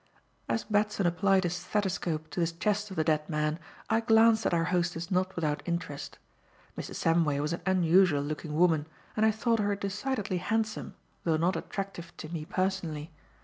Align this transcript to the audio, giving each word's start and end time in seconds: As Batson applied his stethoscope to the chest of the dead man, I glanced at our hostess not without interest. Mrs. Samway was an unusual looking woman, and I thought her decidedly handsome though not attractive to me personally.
As 0.49 0.63
Batson 0.63 1.05
applied 1.05 1.43
his 1.43 1.53
stethoscope 1.57 2.31
to 2.31 2.39
the 2.39 2.47
chest 2.47 2.89
of 2.89 2.95
the 2.95 3.03
dead 3.03 3.29
man, 3.29 3.59
I 3.87 3.99
glanced 3.99 4.47
at 4.47 4.51
our 4.51 4.63
hostess 4.63 5.11
not 5.11 5.35
without 5.35 5.61
interest. 5.67 6.17
Mrs. 6.75 6.95
Samway 6.95 7.39
was 7.39 7.53
an 7.53 7.61
unusual 7.67 8.23
looking 8.23 8.55
woman, 8.55 8.87
and 9.15 9.27
I 9.27 9.29
thought 9.29 9.59
her 9.59 9.75
decidedly 9.75 10.39
handsome 10.39 10.95
though 11.23 11.37
not 11.37 11.55
attractive 11.55 12.17
to 12.17 12.29
me 12.29 12.45
personally. 12.45 13.11